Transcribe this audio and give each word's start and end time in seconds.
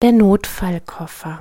Der 0.00 0.12
Notfallkoffer. 0.12 1.40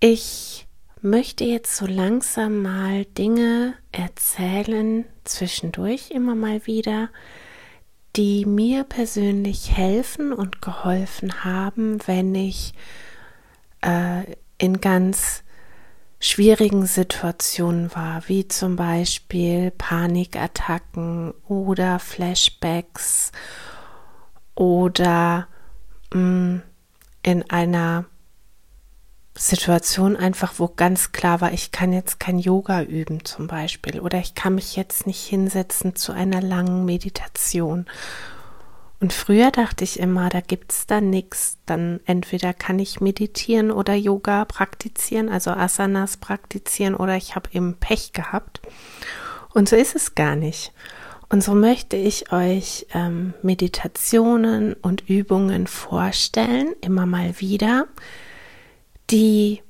Ich 0.00 0.66
möchte 1.00 1.44
jetzt 1.44 1.76
so 1.76 1.86
langsam 1.86 2.60
mal 2.60 3.06
Dinge 3.06 3.72
erzählen, 3.90 5.06
zwischendurch 5.24 6.10
immer 6.10 6.34
mal 6.34 6.66
wieder, 6.66 7.08
die 8.16 8.44
mir 8.44 8.84
persönlich 8.84 9.74
helfen 9.74 10.34
und 10.34 10.60
geholfen 10.60 11.42
haben, 11.42 12.06
wenn 12.06 12.34
ich 12.34 12.74
äh, 13.80 14.24
in 14.58 14.82
ganz 14.82 15.42
schwierigen 16.20 16.84
Situationen 16.84 17.94
war, 17.94 18.28
wie 18.28 18.46
zum 18.46 18.76
Beispiel 18.76 19.70
Panikattacken 19.70 21.32
oder 21.48 21.98
Flashbacks 21.98 23.32
oder 24.54 25.48
Mm, 26.12 26.58
in 27.22 27.50
einer 27.50 28.04
Situation 29.36 30.16
einfach, 30.16 30.54
wo 30.58 30.68
ganz 30.68 31.12
klar 31.12 31.40
war, 31.40 31.52
ich 31.52 31.70
kann 31.70 31.92
jetzt 31.92 32.18
kein 32.18 32.38
Yoga 32.38 32.82
üben 32.82 33.24
zum 33.24 33.46
Beispiel 33.46 34.00
oder 34.00 34.18
ich 34.18 34.34
kann 34.34 34.56
mich 34.56 34.74
jetzt 34.74 35.06
nicht 35.06 35.24
hinsetzen 35.24 35.94
zu 35.94 36.12
einer 36.12 36.42
langen 36.42 36.84
Meditation. 36.84 37.86
Und 39.00 39.12
früher 39.12 39.52
dachte 39.52 39.84
ich 39.84 40.00
immer, 40.00 40.28
da 40.28 40.40
gibt 40.40 40.72
es 40.72 40.86
dann 40.86 41.08
nichts. 41.10 41.58
Dann 41.66 42.00
entweder 42.04 42.52
kann 42.52 42.80
ich 42.80 43.00
meditieren 43.00 43.70
oder 43.70 43.94
Yoga 43.94 44.44
praktizieren, 44.44 45.28
also 45.28 45.52
Asanas 45.52 46.16
praktizieren 46.16 46.96
oder 46.96 47.16
ich 47.16 47.36
habe 47.36 47.48
eben 47.52 47.74
Pech 47.74 48.12
gehabt. 48.12 48.60
Und 49.54 49.68
so 49.68 49.76
ist 49.76 49.94
es 49.94 50.16
gar 50.16 50.34
nicht. 50.34 50.72
Und 51.30 51.42
so 51.42 51.54
möchte 51.54 51.96
ich 51.96 52.32
euch 52.32 52.86
ähm, 52.94 53.34
Meditationen 53.42 54.72
und 54.74 55.08
Übungen 55.08 55.66
vorstellen, 55.66 56.74
immer 56.80 57.04
mal 57.04 57.38
wieder, 57.38 57.86
die 59.10 59.62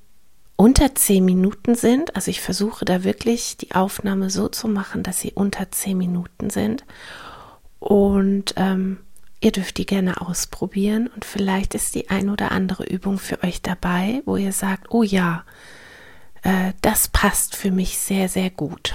unter 0.55 0.95
zehn 0.95 1.25
Minuten 1.25 1.75
sind. 1.75 2.15
Also 2.15 2.31
ich 2.31 2.41
versuche 2.41 2.85
da 2.85 3.03
wirklich 3.03 3.57
die 3.57 3.75
Aufnahme 3.75 4.31
so 4.31 4.49
zu 4.49 4.69
machen, 4.69 5.03
dass 5.03 5.21
sie 5.21 5.33
unter 5.33 5.71
zehn 5.71 5.99
Minuten 5.99 6.51
sind. 6.51 6.85
Und 7.81 8.55
ähm, 8.57 8.99
ihr 9.41 9.53
dürft 9.53 9.79
die 9.79 9.87
gerne 9.87 10.21
ausprobieren 10.21 11.09
und 11.09 11.25
vielleicht 11.25 11.75
ist 11.75 11.95
die 11.95 12.11
ein 12.11 12.29
oder 12.29 12.51
andere 12.53 12.85
Übung 12.85 13.19
für 13.19 13.43
euch 13.45 13.63
dabei, 13.63 14.23
wo 14.27 14.37
ihr 14.37 14.53
sagt, 14.53 14.91
oh 14.91 15.05
ja, 15.05 15.45
äh, 16.43 16.73
das 16.83 17.09
passt 17.09 17.55
für 17.55 17.71
mich 17.71 17.99
sehr, 17.99 18.29
sehr 18.29 18.51
gut. 18.51 18.95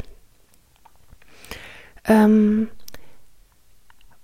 Ähm, 2.05 2.69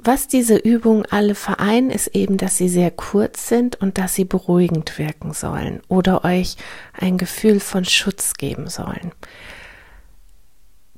was 0.02 0.28
diese 0.28 0.56
Übungen 0.56 1.06
alle 1.10 1.36
vereinen, 1.36 1.90
ist 1.90 2.08
eben, 2.16 2.38
dass 2.38 2.58
sie 2.58 2.70
sehr 2.70 2.90
kurz 2.90 3.50
sind 3.50 3.82
und 3.82 3.98
dass 3.98 4.16
sie 4.16 4.24
beruhigend 4.24 4.98
wirken 4.98 5.34
sollen 5.34 5.82
oder 5.90 6.24
euch 6.24 6.56
ein 6.94 7.18
Gefühl 7.18 7.60
von 7.60 7.84
Schutz 7.84 8.36
geben 8.36 8.68
sollen. 8.68 9.12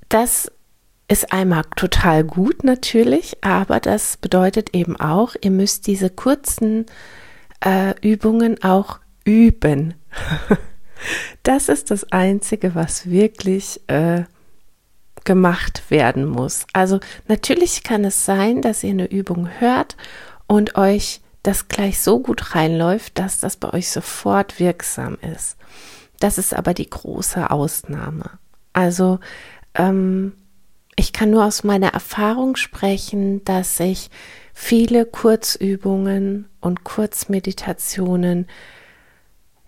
Das 0.07 0.51
ist 1.07 1.33
einmal 1.33 1.63
total 1.75 2.23
gut 2.23 2.63
natürlich, 2.63 3.43
aber 3.43 3.79
das 3.79 4.17
bedeutet 4.17 4.75
eben 4.75 4.95
auch, 4.95 5.35
ihr 5.41 5.51
müsst 5.51 5.88
diese 5.88 6.09
kurzen 6.09 6.85
äh, 7.66 7.95
Übungen 8.07 8.63
auch 8.63 8.99
üben. 9.25 9.95
das 11.43 11.69
ist 11.69 11.89
das 11.89 12.11
Einzige, 12.11 12.75
was 12.75 13.09
wirklich 13.09 13.81
äh, 13.88 14.25
gemacht 15.25 15.83
werden 15.89 16.25
muss. 16.25 16.66
Also 16.73 17.00
natürlich 17.27 17.83
kann 17.83 18.03
es 18.05 18.25
sein, 18.25 18.61
dass 18.61 18.83
ihr 18.83 18.91
eine 18.91 19.09
Übung 19.09 19.50
hört 19.59 19.97
und 20.47 20.75
euch 20.75 21.22
das 21.44 21.67
gleich 21.67 22.00
so 22.00 22.19
gut 22.19 22.55
reinläuft, 22.55 23.17
dass 23.17 23.39
das 23.39 23.55
bei 23.55 23.73
euch 23.73 23.89
sofort 23.89 24.59
wirksam 24.59 25.17
ist. 25.33 25.58
Das 26.19 26.38
ist 26.38 26.53
aber 26.53 26.73
die 26.73 26.89
große 26.89 27.50
Ausnahme. 27.50 28.30
Also 28.73 29.19
ähm, 29.73 30.34
ich 30.95 31.13
kann 31.13 31.31
nur 31.31 31.45
aus 31.45 31.63
meiner 31.63 31.94
Erfahrung 31.94 32.56
sprechen, 32.56 33.44
dass 33.44 33.79
ich 33.79 34.12
viele 34.53 35.06
Kurzübungen 35.06 36.47
und 36.59 36.84
Kurzmeditationen 36.84 38.47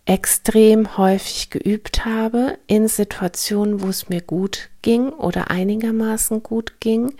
extrem 0.05 0.97
häufig 0.97 1.49
geübt 1.49 2.05
habe 2.05 2.57
in 2.67 2.87
Situationen, 2.87 3.81
wo 3.81 3.87
es 3.87 4.09
mir 4.09 4.21
gut 4.21 4.69
ging 4.81 5.09
oder 5.09 5.49
einigermaßen 5.49 6.43
gut 6.43 6.79
ging, 6.81 7.13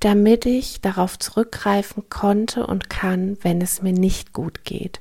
damit 0.00 0.46
ich 0.46 0.80
darauf 0.80 1.18
zurückgreifen 1.18 2.04
konnte 2.08 2.66
und 2.66 2.88
kann, 2.88 3.36
wenn 3.42 3.60
es 3.60 3.82
mir 3.82 3.92
nicht 3.92 4.32
gut 4.32 4.64
geht. 4.64 5.00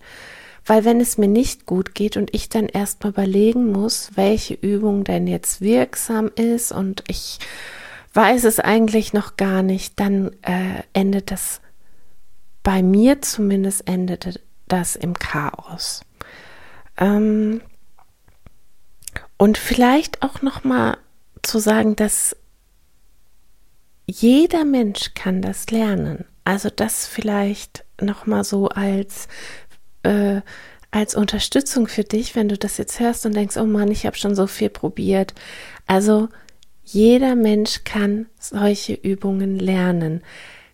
Weil 0.65 0.83
wenn 0.83 0.99
es 0.99 1.17
mir 1.17 1.27
nicht 1.27 1.65
gut 1.65 1.95
geht 1.95 2.17
und 2.17 2.33
ich 2.33 2.49
dann 2.49 2.65
erstmal 2.65 3.11
überlegen 3.11 3.71
muss, 3.71 4.11
welche 4.15 4.55
Übung 4.55 5.03
denn 5.03 5.27
jetzt 5.27 5.61
wirksam 5.61 6.29
ist 6.35 6.71
und 6.71 7.03
ich 7.07 7.39
weiß 8.13 8.43
es 8.45 8.59
eigentlich 8.59 9.13
noch 9.13 9.37
gar 9.37 9.61
nicht, 9.61 9.99
dann 9.99 10.31
äh, 10.41 10.81
endet 10.93 11.31
das 11.31 11.61
bei 12.63 12.81
mir 12.81 13.21
zumindest 13.21 13.87
endete 13.87 14.41
das 14.67 14.97
im 14.97 15.13
Chaos. 15.13 16.01
Ähm, 16.97 17.62
und 19.38 19.58
vielleicht 19.58 20.24
auch 20.24 20.41
noch 20.41 20.63
mal 20.63 20.97
zu 21.44 21.59
sagen, 21.59 21.96
dass 21.96 22.35
jeder 24.08 24.66
Mensch 24.66 25.13
kann 25.13 25.41
das 25.41 25.69
lernen. 25.69 26.25
Also 26.44 26.69
das 26.69 27.08
vielleicht 27.08 27.84
noch 28.02 28.25
mal 28.25 28.44
so 28.44 28.69
als 28.69 29.28
äh, 30.03 30.41
als 30.91 31.16
Unterstützung 31.16 31.88
für 31.88 32.03
dich, 32.03 32.35
wenn 32.35 32.47
du 32.50 32.58
das 32.58 32.78
jetzt 32.78 33.00
hörst 33.00 33.25
und 33.25 33.35
denkst, 33.35 33.58
oh 33.58 33.66
Mann, 33.66 33.91
ich 33.91 34.06
habe 34.06 34.16
schon 34.16 34.35
so 34.35 34.47
viel 34.47 34.69
probiert. 34.69 35.34
Also 35.85 36.29
jeder 36.84 37.35
Mensch 37.35 37.84
kann 37.84 38.28
solche 38.40 38.94
Übungen 38.94 39.59
lernen. 39.59 40.24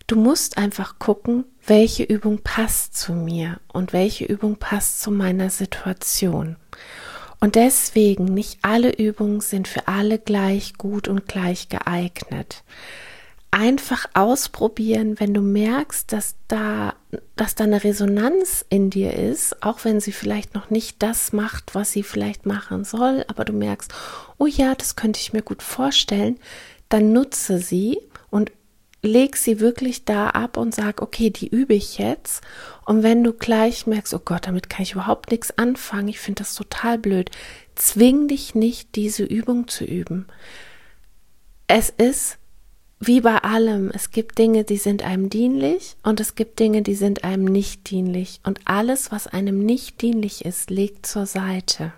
Du 0.06 0.16
musst 0.16 0.58
einfach 0.58 0.98
gucken, 0.98 1.44
welche 1.66 2.02
Übung 2.02 2.40
passt 2.42 2.96
zu 2.96 3.14
mir 3.14 3.60
und 3.72 3.94
welche 3.94 4.26
Übung 4.26 4.56
passt 4.56 5.00
zu 5.00 5.10
meiner 5.10 5.48
Situation. 5.48 6.56
Und 7.40 7.54
deswegen 7.54 8.24
nicht 8.24 8.58
alle 8.62 8.94
Übungen 8.94 9.40
sind 9.40 9.66
für 9.66 9.88
alle 9.88 10.18
gleich 10.18 10.74
gut 10.76 11.08
und 11.08 11.26
gleich 11.26 11.70
geeignet. 11.70 12.64
Einfach 13.50 14.06
ausprobieren, 14.14 15.20
wenn 15.20 15.32
du 15.32 15.40
merkst, 15.40 16.12
dass 16.12 16.34
da, 16.48 16.94
dass 17.36 17.54
da 17.54 17.64
eine 17.64 17.84
Resonanz 17.84 18.64
in 18.68 18.90
dir 18.90 19.14
ist, 19.14 19.62
auch 19.62 19.84
wenn 19.84 20.00
sie 20.00 20.12
vielleicht 20.12 20.54
noch 20.54 20.70
nicht 20.70 21.02
das 21.02 21.32
macht, 21.32 21.74
was 21.74 21.92
sie 21.92 22.02
vielleicht 22.02 22.46
machen 22.46 22.84
soll, 22.84 23.24
aber 23.28 23.44
du 23.44 23.52
merkst, 23.52 23.94
oh 24.38 24.46
ja, 24.46 24.74
das 24.74 24.96
könnte 24.96 25.20
ich 25.20 25.32
mir 25.32 25.42
gut 25.42 25.62
vorstellen, 25.62 26.38
dann 26.88 27.12
nutze 27.12 27.58
sie 27.58 28.00
und 28.28 28.50
leg 29.04 29.36
sie 29.36 29.60
wirklich 29.60 30.04
da 30.04 30.30
ab 30.30 30.56
und 30.56 30.74
sag, 30.74 31.02
okay, 31.02 31.30
die 31.30 31.48
übe 31.48 31.74
ich 31.74 31.98
jetzt. 31.98 32.42
Und 32.84 33.02
wenn 33.02 33.22
du 33.22 33.32
gleich 33.32 33.86
merkst, 33.86 34.14
oh 34.14 34.20
Gott, 34.24 34.46
damit 34.46 34.68
kann 34.68 34.82
ich 34.82 34.92
überhaupt 34.92 35.30
nichts 35.30 35.56
anfangen, 35.58 36.08
ich 36.08 36.20
finde 36.20 36.40
das 36.42 36.54
total 36.54 36.98
blöd, 36.98 37.30
zwing 37.74 38.28
dich 38.28 38.54
nicht, 38.54 38.94
diese 38.96 39.24
Übung 39.24 39.68
zu 39.68 39.84
üben. 39.84 40.26
Es 41.66 41.90
ist 41.90 42.38
wie 43.00 43.20
bei 43.20 43.38
allem, 43.38 43.90
es 43.92 44.10
gibt 44.10 44.38
Dinge, 44.38 44.64
die 44.64 44.76
sind 44.76 45.02
einem 45.02 45.28
dienlich 45.28 45.96
und 46.02 46.20
es 46.20 46.34
gibt 46.34 46.58
Dinge, 46.58 46.82
die 46.82 46.94
sind 46.94 47.24
einem 47.24 47.44
nicht 47.44 47.90
dienlich. 47.90 48.40
Und 48.44 48.60
alles, 48.64 49.12
was 49.12 49.26
einem 49.26 49.64
nicht 49.64 50.00
dienlich 50.00 50.44
ist, 50.44 50.70
legt 50.70 51.06
zur 51.06 51.26
Seite. 51.26 51.92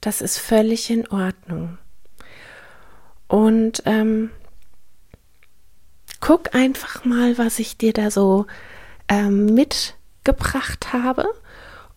Das 0.00 0.20
ist 0.20 0.38
völlig 0.38 0.90
in 0.90 1.06
Ordnung. 1.08 1.78
Und 3.28 3.82
ähm, 3.86 4.30
guck 6.20 6.54
einfach 6.54 7.04
mal, 7.04 7.38
was 7.38 7.58
ich 7.58 7.76
dir 7.76 7.92
da 7.92 8.10
so 8.10 8.46
ähm, 9.08 9.46
mitgebracht 9.46 10.92
habe. 10.92 11.26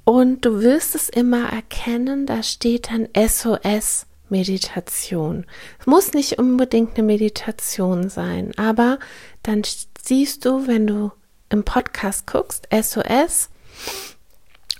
Und 0.05 0.45
du 0.45 0.61
wirst 0.61 0.95
es 0.95 1.09
immer 1.09 1.49
erkennen, 1.49 2.25
da 2.25 2.43
steht 2.43 2.89
dann 2.91 3.07
SOS 3.15 4.05
Meditation. 4.29 5.45
Es 5.79 5.85
muss 5.85 6.13
nicht 6.13 6.39
unbedingt 6.39 6.97
eine 6.97 7.05
Meditation 7.05 8.09
sein, 8.09 8.51
aber 8.57 8.99
dann 9.43 9.61
siehst 10.01 10.45
du, 10.45 10.67
wenn 10.67 10.87
du 10.87 11.11
im 11.49 11.63
Podcast 11.63 12.27
guckst, 12.27 12.67
SOS, 12.71 13.49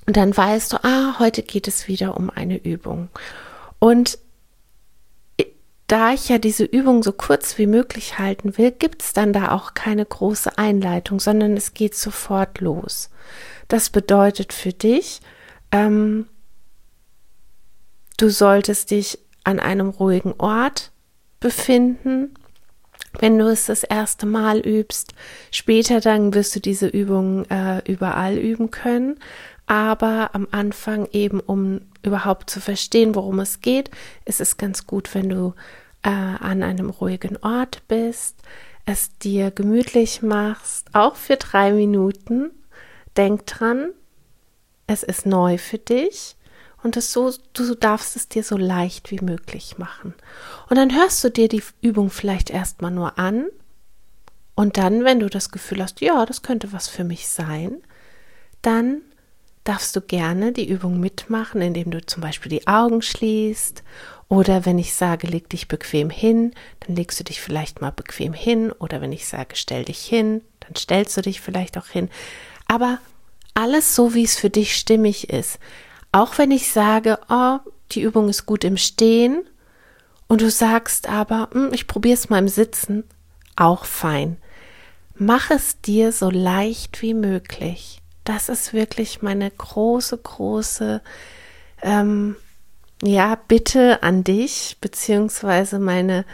und 0.06 0.18
dann 0.18 0.36
weißt 0.36 0.74
du, 0.74 0.84
ah, 0.84 1.20
heute 1.20 1.44
geht 1.44 1.68
es 1.68 1.88
wieder 1.88 2.18
um 2.18 2.30
eine 2.30 2.58
Übung. 2.58 3.10
Und 3.80 4.18
da 5.88 6.14
ich 6.14 6.30
ja 6.30 6.38
diese 6.38 6.64
Übung 6.64 7.04
so 7.04 7.12
kurz 7.12 7.58
wie 7.58 7.68
möglich 7.68 8.18
halten 8.18 8.58
will, 8.58 8.72
gibt 8.72 9.04
es 9.04 9.14
dann 9.14 9.34
da 9.34 9.52
auch 9.52 9.74
keine 9.74 10.06
große 10.06 10.58
Einleitung, 10.58 11.20
sondern 11.20 11.58
es 11.58 11.74
geht 11.74 11.96
sofort 11.96 12.60
los. 12.62 13.10
Das 13.68 13.90
bedeutet 13.90 14.54
für 14.54 14.74
dich, 14.74 15.22
ähm, 15.72 16.28
du 18.18 18.30
solltest 18.30 18.92
dich 18.92 19.20
an 19.44 19.60
einem 19.60 19.90
ruhigen 19.90 20.34
Ort 20.38 20.92
befinden, 21.40 22.34
wenn 23.20 23.38
du 23.38 23.48
es 23.48 23.66
das 23.66 23.84
erste 23.84 24.26
Mal 24.26 24.60
übst. 24.60 25.14
Später 25.52 26.00
dann 26.00 26.34
wirst 26.34 26.56
du 26.56 26.60
diese 26.60 26.88
Übung 26.88 27.46
äh, 27.46 27.80
überall 27.92 28.38
üben 28.38 28.72
können. 28.72 29.20
Aber 29.66 30.32
am 30.34 30.48
Anfang 30.52 31.08
eben, 31.12 31.40
um 31.40 31.82
überhaupt 32.04 32.50
zu 32.50 32.60
verstehen, 32.60 33.16
worum 33.16 33.40
es 33.40 33.62
geht, 33.62 33.90
ist 34.26 34.42
es 34.42 34.58
ganz 34.58 34.86
gut, 34.86 35.14
wenn 35.16 35.30
du 35.30 35.54
äh, 36.04 36.10
an 36.10 36.64
einem 36.64 36.90
ruhigen 36.90 37.38
Ort 37.38 37.88
bist, 37.88 38.38
es 38.86 39.18
dir 39.18 39.52
gemütlich 39.52 40.22
machst, 40.22 40.88
auch 40.94 41.16
für 41.16 41.38
drei 41.38 41.72
Minuten. 41.72 42.52
Denk 43.16 43.46
dran, 43.46 43.92
es 44.88 45.04
ist 45.04 45.26
neu 45.26 45.58
für 45.58 45.78
dich 45.78 46.36
und 46.82 46.98
es 46.98 47.14
so, 47.14 47.32
du 47.54 47.76
darfst 47.76 48.16
es 48.16 48.28
dir 48.28 48.44
so 48.44 48.58
leicht 48.58 49.12
wie 49.12 49.22
möglich 49.22 49.78
machen. 49.78 50.14
Und 50.70 50.78
dann 50.78 50.94
hörst 50.94 51.24
du 51.24 51.30
dir 51.30 51.48
die 51.48 51.64
Übung 51.82 52.10
vielleicht 52.10 52.50
erstmal 52.50 52.92
nur 52.92 53.18
an 53.18 53.46
und 54.56 54.78
dann, 54.78 55.04
wenn 55.04 55.20
du 55.20 55.30
das 55.30 55.50
Gefühl 55.50 55.82
hast, 55.82 56.02
ja, 56.02 56.26
das 56.26 56.42
könnte 56.42 56.74
was 56.74 56.88
für 56.88 57.04
mich 57.04 57.28
sein, 57.28 57.82
dann 58.62 59.02
darfst 59.64 59.96
du 59.96 60.02
gerne 60.02 60.52
die 60.52 60.68
Übung 60.68 61.00
mitmachen, 61.00 61.62
indem 61.62 61.92
du 61.92 62.06
zum 62.06 62.22
Beispiel 62.22 62.50
die 62.50 62.68
Augen 62.68 63.02
schließt 63.02 63.84
oder 64.28 64.66
wenn 64.66 64.80
ich 64.80 64.94
sage, 64.94 65.28
leg 65.28 65.50
dich 65.50 65.68
bequem 65.68 66.10
hin, 66.10 66.54
dann 66.82 66.96
legst 66.96 67.20
du 67.20 67.24
dich 67.24 67.40
vielleicht 67.40 67.82
mal 67.82 67.92
bequem 67.92 68.34
hin 68.34 68.72
oder 68.72 69.02
wenn 69.02 69.12
ich 69.12 69.28
sage, 69.28 69.56
stell 69.56 69.86
dich 69.86 70.04
hin, 70.04 70.42
dann 70.60 70.76
stellst 70.76 71.16
du 71.18 71.22
dich 71.22 71.40
vielleicht 71.40 71.78
auch 71.78 71.88
hin. 71.88 72.10
Aber 72.68 73.00
alles 73.54 73.96
so, 73.96 74.14
wie 74.14 74.24
es 74.24 74.36
für 74.36 74.50
dich 74.50 74.76
stimmig 74.76 75.30
ist. 75.30 75.60
Auch 76.12 76.38
wenn 76.38 76.52
ich 76.52 76.72
sage, 76.72 77.20
oh, 77.30 77.60
die 77.92 78.02
Übung 78.02 78.30
ist 78.30 78.46
gut 78.46 78.64
im 78.64 78.78
Stehen 78.78 79.44
und 80.28 80.42
du 80.42 80.50
sagst 80.50 81.08
aber, 81.08 81.50
hm, 81.54 81.72
ich 81.74 81.88
probiere 81.88 82.16
es 82.16 82.30
mal 82.30 82.40
im 82.40 82.48
Sitzen, 82.48 83.04
auch 83.56 83.86
fein. 83.86 84.38
Mach 85.16 85.52
es 85.52 85.80
dir 85.82 86.12
so 86.12 86.30
leicht 86.30 87.02
wie 87.02 87.14
möglich. 87.14 88.03
Das 88.24 88.50
ist 88.50 88.74
wirklich 88.74 89.22
meine 89.22 89.50
große, 89.50 90.18
große, 90.18 91.02
ähm, 91.82 92.36
ja, 93.02 93.36
Bitte 93.48 94.02
an 94.02 94.24
dich, 94.24 94.78
beziehungsweise 94.80 95.80
meine, 95.80 96.26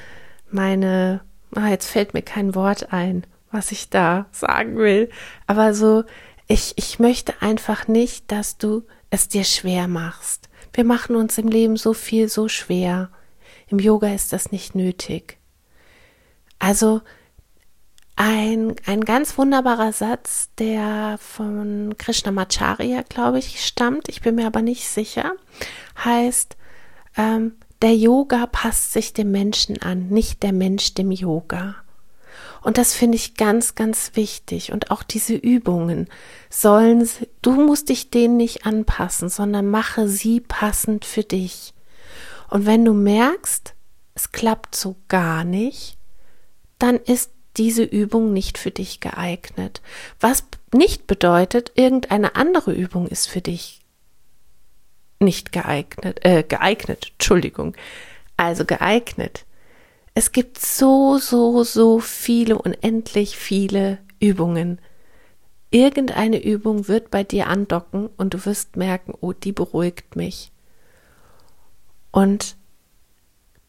meine, 0.52 1.22
ah, 1.56 1.68
jetzt 1.68 1.88
fällt 1.88 2.14
mir 2.14 2.22
kein 2.22 2.54
Wort 2.54 2.94
ein, 2.94 3.26
was 3.52 3.72
ich 3.72 3.90
da 3.90 4.28
sagen 4.32 4.78
will, 4.78 5.10
aber 5.48 5.74
so, 5.74 6.04
ich, 6.48 6.74
ich 6.78 7.00
möchte 7.00 7.42
einfach 7.42 7.88
nicht, 7.88 8.32
dass 8.32 8.58
du 8.58 8.84
es 9.10 9.28
dir 9.28 9.44
schwer 9.44 9.88
machst. 9.88 10.50
Wir 10.74 10.84
machen 10.84 11.16
uns 11.16 11.38
im 11.38 11.48
Leben 11.48 11.78
so 11.78 11.94
viel 11.94 12.30
so 12.30 12.48
schwer. 12.48 13.10
Im 13.68 13.80
Yoga 13.80 14.14
ist 14.14 14.34
das 14.34 14.52
nicht 14.52 14.76
nötig. 14.76 15.38
Also 16.60 17.02
ein, 18.22 18.76
ein 18.86 19.06
ganz 19.06 19.38
wunderbarer 19.38 19.94
Satz, 19.94 20.50
der 20.58 21.18
von 21.22 21.96
Krishnamacharya, 21.98 23.04
glaube 23.04 23.40
ich, 23.40 23.66
stammt, 23.66 24.10
ich 24.10 24.20
bin 24.20 24.36
mir 24.36 24.46
aber 24.46 24.62
nicht 24.62 24.90
sicher, 24.90 25.32
heißt, 26.04 26.58
ähm, 27.16 27.54
der 27.82 27.96
Yoga 27.96 28.46
passt 28.48 28.92
sich 28.92 29.14
dem 29.14 29.32
Menschen 29.32 29.82
an, 29.82 30.10
nicht 30.10 30.44
der 30.44 30.52
Mensch 30.52 30.96
dem 30.96 31.12
Yoga. 31.12 31.78
Und 32.62 32.78
das 32.78 32.94
finde 32.94 33.16
ich 33.16 33.36
ganz, 33.36 33.76
ganz 33.76 34.12
wichtig. 34.16 34.74
Und 34.74 34.92
auch 34.92 35.04
diese 35.04 35.36
Übungen 35.36 36.10
sollen, 36.50 37.08
du 37.42 37.54
musst 37.54 37.88
dich 37.88 38.12
denen 38.12 38.36
nicht 38.36 38.66
anpassen, 38.66 39.30
sondern 39.30 39.72
mache 39.72 40.10
sie 40.10 40.42
passend 40.42 41.06
für 41.06 41.24
dich. 41.24 41.74
Und 42.50 42.66
wenn 42.66 42.84
du 42.84 42.94
merkst, 42.94 43.76
es 44.14 44.34
klappt 44.34 44.76
so 44.76 44.98
gar 45.08 45.46
nicht, 45.46 45.98
dann 46.80 46.98
ist 46.98 47.32
diese 47.60 47.84
Übung 47.84 48.34
nicht 48.34 48.58
für 48.58 48.72
dich 48.72 49.02
geeignet. 49.02 49.82
Was 50.20 50.46
nicht 50.74 51.06
bedeutet, 51.06 51.74
irgendeine 51.76 52.36
andere 52.36 52.72
Übung 52.72 53.06
ist 53.08 53.28
für 53.28 53.42
dich 53.42 53.82
nicht 55.20 55.52
geeignet, 55.52 56.20
äh, 56.24 56.44
geeignet, 56.44 57.12
Entschuldigung. 57.12 57.76
Also 58.38 58.64
geeignet. 58.64 59.46
Es 60.14 60.32
gibt 60.32 60.60
so, 60.60 61.18
so, 61.18 61.64
so 61.64 62.00
viele, 62.00 62.58
unendlich 62.58 63.38
viele 63.38 64.00
Übungen. 64.20 64.80
Irgendeine 65.70 66.42
Übung 66.42 66.88
wird 66.88 67.12
bei 67.12 67.24
dir 67.26 67.48
andocken 67.48 68.10
und 68.18 68.34
du 68.34 68.46
wirst 68.46 68.78
merken, 68.78 69.14
oh, 69.20 69.34
die 69.34 69.52
beruhigt 69.52 70.16
mich. 70.16 70.52
Und 72.12 72.56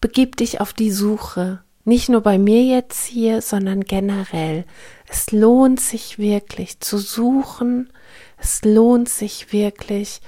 begib 0.01 0.37
dich 0.37 0.61
auf 0.61 0.73
die 0.73 0.93
Suche. 0.93 1.63
Nicht 1.85 2.09
nur 2.09 2.21
bei 2.21 2.39
mir 2.39 2.63
jetzt 2.63 3.07
hier, 3.07 3.41
sondern 3.41 3.83
generell. 3.85 4.65
Es 5.09 5.33
lohnt 5.33 5.81
sich 5.81 6.19
wirklich 6.19 6.81
zu 6.81 6.99
suchen. 6.99 7.93
Es 8.37 8.65
lohnt 8.65 9.09
sich 9.09 9.53
wirklich 9.53 10.21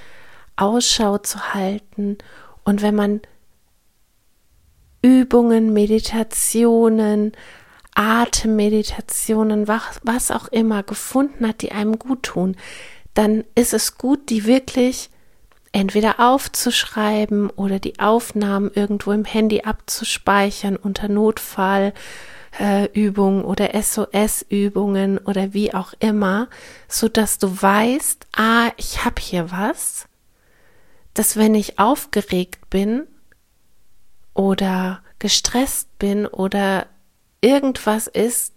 Ausschau 0.56 1.18
zu 1.18 1.54
halten. 1.54 2.18
Und 2.64 2.82
wenn 2.82 2.94
man 2.94 3.20
Übungen, 5.02 5.72
Meditationen, 5.72 7.32
Atemmeditationen, 7.94 9.68
was, 9.68 10.30
auch 10.30 10.48
immer 10.48 10.82
gefunden 10.82 11.46
hat, 11.46 11.60
die 11.62 11.72
einem 11.72 11.98
gut 11.98 12.22
tun, 12.22 12.56
dann 13.14 13.44
ist 13.54 13.74
es 13.74 13.98
gut, 13.98 14.30
die 14.30 14.46
wirklich 14.46 15.10
entweder 15.72 16.20
aufzuschreiben 16.20 17.50
oder 17.50 17.78
die 17.78 17.98
Aufnahmen 17.98 18.70
irgendwo 18.74 19.12
im 19.12 19.24
Handy 19.24 19.62
abzuspeichern 19.62 20.76
unter 20.76 21.08
Notfallübungen 21.08 21.94
äh, 22.58 23.46
oder 23.46 23.82
SOS-Übungen 23.82 25.18
oder 25.18 25.54
wie 25.54 25.74
auch 25.74 25.94
immer, 25.98 26.48
so 26.88 27.08
dass 27.08 27.38
du 27.38 27.62
weißt, 27.62 28.26
ah, 28.36 28.70
ich 28.76 29.04
habe 29.04 29.20
hier 29.20 29.50
was, 29.50 30.06
dass 31.14 31.36
wenn 31.36 31.54
ich 31.54 31.78
aufgeregt 31.78 32.68
bin, 32.68 33.06
oder 34.34 35.02
gestresst 35.18 35.98
bin 35.98 36.26
oder 36.26 36.86
irgendwas 37.40 38.06
ist, 38.06 38.52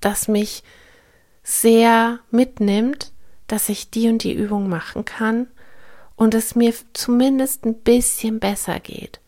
das 0.00 0.28
mich 0.28 0.62
sehr 1.42 2.20
mitnimmt, 2.30 3.12
dass 3.46 3.68
ich 3.68 3.90
die 3.90 4.08
und 4.08 4.22
die 4.22 4.32
Übung 4.32 4.68
machen 4.68 5.04
kann 5.04 5.48
und 6.16 6.34
es 6.34 6.54
mir 6.54 6.72
zumindest 6.92 7.64
ein 7.64 7.74
bisschen 7.74 8.40
besser 8.40 8.80
geht. 8.80 9.20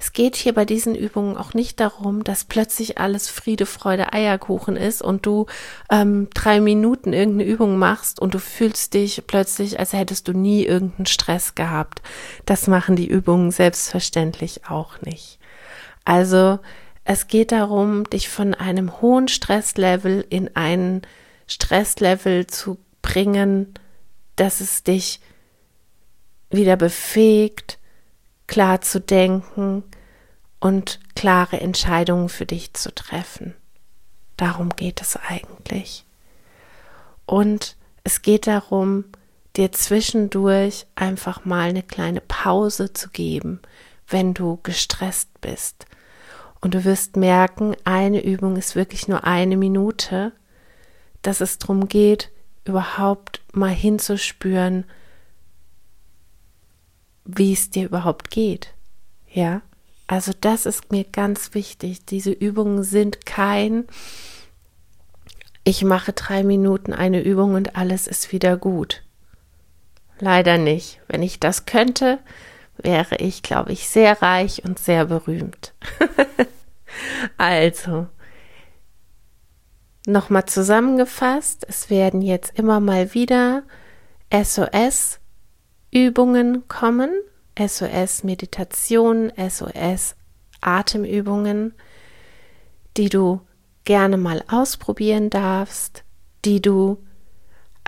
Es 0.00 0.14
geht 0.14 0.34
hier 0.36 0.54
bei 0.54 0.64
diesen 0.64 0.94
Übungen 0.94 1.36
auch 1.36 1.52
nicht 1.52 1.78
darum, 1.78 2.24
dass 2.24 2.46
plötzlich 2.46 2.96
alles 2.96 3.28
Friede, 3.28 3.66
Freude, 3.66 4.14
Eierkuchen 4.14 4.74
ist 4.76 5.02
und 5.02 5.26
du 5.26 5.44
ähm, 5.90 6.28
drei 6.32 6.60
Minuten 6.62 7.12
irgendeine 7.12 7.50
Übung 7.50 7.76
machst 7.76 8.18
und 8.18 8.32
du 8.32 8.38
fühlst 8.38 8.94
dich 8.94 9.24
plötzlich, 9.26 9.78
als 9.78 9.92
hättest 9.92 10.26
du 10.26 10.32
nie 10.32 10.64
irgendeinen 10.64 11.04
Stress 11.04 11.54
gehabt. 11.54 12.00
Das 12.46 12.66
machen 12.66 12.96
die 12.96 13.08
Übungen 13.08 13.50
selbstverständlich 13.50 14.62
auch 14.66 15.02
nicht. 15.02 15.38
Also 16.06 16.60
es 17.04 17.28
geht 17.28 17.52
darum, 17.52 18.04
dich 18.04 18.30
von 18.30 18.54
einem 18.54 19.02
hohen 19.02 19.28
Stresslevel 19.28 20.24
in 20.30 20.56
ein 20.56 21.02
Stresslevel 21.46 22.46
zu 22.46 22.78
bringen, 23.02 23.74
dass 24.36 24.62
es 24.62 24.82
dich 24.82 25.20
wieder 26.50 26.76
befähigt, 26.76 27.78
klar 28.46 28.80
zu 28.80 29.00
denken 29.00 29.84
und 30.58 31.00
klare 31.14 31.60
Entscheidungen 31.60 32.28
für 32.28 32.46
dich 32.46 32.74
zu 32.74 32.94
treffen. 32.94 33.54
Darum 34.36 34.70
geht 34.70 35.00
es 35.00 35.16
eigentlich. 35.16 36.04
Und 37.26 37.76
es 38.04 38.22
geht 38.22 38.46
darum, 38.46 39.04
dir 39.56 39.72
zwischendurch 39.72 40.86
einfach 40.94 41.44
mal 41.44 41.68
eine 41.68 41.82
kleine 41.82 42.20
Pause 42.20 42.92
zu 42.92 43.10
geben, 43.10 43.60
wenn 44.08 44.34
du 44.34 44.58
gestresst 44.62 45.40
bist. 45.40 45.86
Und 46.60 46.74
du 46.74 46.84
wirst 46.84 47.16
merken, 47.16 47.76
eine 47.84 48.22
Übung 48.22 48.56
ist 48.56 48.76
wirklich 48.76 49.08
nur 49.08 49.24
eine 49.24 49.56
Minute, 49.56 50.32
dass 51.22 51.40
es 51.40 51.58
darum 51.58 51.88
geht, 51.88 52.30
überhaupt 52.64 53.42
mal 53.52 53.70
hinzuspüren, 53.70 54.84
wie 57.36 57.52
es 57.52 57.70
dir 57.70 57.86
überhaupt 57.86 58.30
geht. 58.30 58.74
Ja, 59.32 59.62
also 60.06 60.32
das 60.40 60.66
ist 60.66 60.90
mir 60.90 61.04
ganz 61.04 61.54
wichtig. 61.54 62.04
Diese 62.04 62.32
Übungen 62.32 62.82
sind 62.82 63.26
kein, 63.26 63.86
ich 65.62 65.84
mache 65.84 66.12
drei 66.12 66.42
Minuten 66.42 66.92
eine 66.92 67.22
Übung 67.22 67.54
und 67.54 67.76
alles 67.76 68.06
ist 68.06 68.32
wieder 68.32 68.56
gut. 68.56 69.04
Leider 70.18 70.58
nicht. 70.58 71.00
Wenn 71.06 71.22
ich 71.22 71.38
das 71.38 71.64
könnte, 71.64 72.18
wäre 72.76 73.16
ich, 73.16 73.42
glaube 73.42 73.72
ich, 73.72 73.88
sehr 73.88 74.20
reich 74.20 74.64
und 74.64 74.78
sehr 74.78 75.04
berühmt. 75.04 75.74
also, 77.38 78.08
nochmal 80.06 80.46
zusammengefasst, 80.46 81.64
es 81.68 81.88
werden 81.88 82.20
jetzt 82.20 82.58
immer 82.58 82.80
mal 82.80 83.14
wieder 83.14 83.62
SOS 84.32 85.19
Übungen 85.92 86.68
kommen, 86.68 87.10
SOS 87.58 88.24
Meditation, 88.24 89.32
SOS 89.36 90.14
Atemübungen, 90.60 91.74
die 92.96 93.08
du 93.08 93.40
gerne 93.84 94.16
mal 94.16 94.44
ausprobieren 94.48 95.30
darfst, 95.30 96.04
die 96.44 96.60
du, 96.60 96.98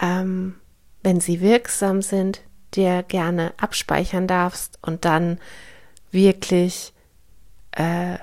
ähm, 0.00 0.56
wenn 1.02 1.21
sie 1.21 1.40
wirksam 1.40 2.02
sind, 2.02 2.42
dir 2.75 3.02
gerne 3.02 3.52
abspeichern 3.59 4.26
darfst 4.26 4.78
und 4.82 5.04
dann 5.04 5.38
wirklich 6.11 6.92
äh, 7.73 8.18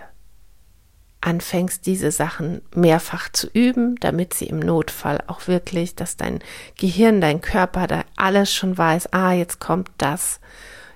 anfängst, 1.22 1.86
diese 1.86 2.12
Sachen 2.12 2.62
mehrfach 2.74 3.30
zu 3.32 3.48
üben, 3.48 3.96
damit 3.98 4.34
sie 4.34 4.46
im 4.46 4.60
Notfall 4.60 5.24
auch 5.28 5.48
wirklich, 5.48 5.96
dass 5.96 6.18
dein 6.18 6.40
Gehirn, 6.78 7.22
dein 7.22 7.42
Körper 7.42 7.88
da 7.88 8.04
alles 8.16 8.54
schon 8.54 8.78
weiß, 8.78 9.12
ah, 9.14 9.34
jetzt 9.34 9.60
kommt 9.60 9.90
das, 9.98 10.40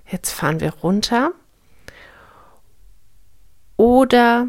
jetzt 0.09 0.31
fahren 0.31 0.59
wir 0.59 0.73
runter. 0.75 1.31
Oder 3.75 4.47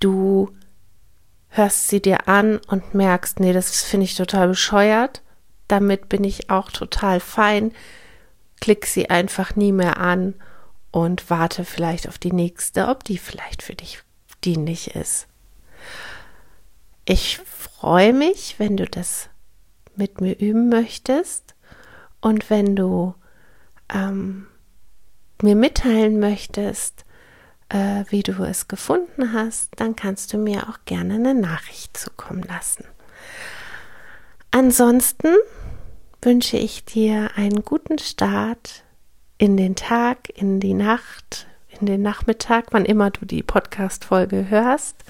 du 0.00 0.50
hörst 1.48 1.88
sie 1.88 2.02
dir 2.02 2.28
an 2.28 2.58
und 2.68 2.94
merkst, 2.94 3.40
nee, 3.40 3.52
das 3.52 3.82
finde 3.82 4.04
ich 4.04 4.14
total 4.14 4.48
bescheuert, 4.48 5.22
damit 5.68 6.08
bin 6.08 6.24
ich 6.24 6.50
auch 6.50 6.70
total 6.70 7.20
fein, 7.20 7.72
klick 8.60 8.86
sie 8.86 9.08
einfach 9.08 9.56
nie 9.56 9.72
mehr 9.72 9.98
an 9.98 10.34
und 10.90 11.30
warte 11.30 11.64
vielleicht 11.64 12.08
auf 12.08 12.18
die 12.18 12.32
nächste, 12.32 12.88
ob 12.88 13.04
die 13.04 13.18
vielleicht 13.18 13.62
für 13.62 13.74
dich 13.74 14.02
dienlich 14.46 14.94
ist. 14.94 15.26
Ich 17.04 17.38
freue 17.38 18.12
mich, 18.12 18.56
wenn 18.58 18.76
du 18.76 18.86
das 18.86 19.28
mit 19.96 20.20
mir 20.20 20.38
üben 20.38 20.68
möchtest 20.68 21.54
und 22.20 22.50
wenn 22.50 22.74
du 22.76 23.14
ähm, 23.92 24.46
mir 25.42 25.56
mitteilen 25.56 26.18
möchtest, 26.18 27.04
äh, 27.68 28.04
wie 28.08 28.22
du 28.22 28.42
es 28.42 28.68
gefunden 28.68 29.32
hast, 29.32 29.70
dann 29.76 29.96
kannst 29.96 30.32
du 30.32 30.38
mir 30.38 30.68
auch 30.68 30.78
gerne 30.84 31.14
eine 31.14 31.34
Nachricht 31.34 31.96
zukommen 31.96 32.42
lassen. 32.42 32.84
Ansonsten 34.50 35.34
wünsche 36.22 36.56
ich 36.56 36.84
dir 36.84 37.30
einen 37.36 37.64
guten 37.64 37.98
Start 37.98 38.84
in 39.38 39.56
den 39.56 39.76
Tag, 39.76 40.30
in 40.34 40.60
die 40.60 40.74
Nacht, 40.74 41.46
in 41.80 41.86
den 41.86 42.02
Nachmittag, 42.02 42.66
wann 42.70 42.84
immer 42.84 43.10
du 43.10 43.24
die 43.24 43.42
Podcast-Folge 43.42 44.48
hörst. 44.48 45.04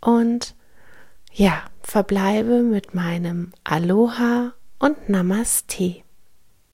Und 0.00 0.54
ja, 1.32 1.62
verbleibe 1.82 2.62
mit 2.62 2.94
meinem 2.94 3.52
Aloha 3.64 4.52
und 4.78 5.08
Namaste. 5.08 6.02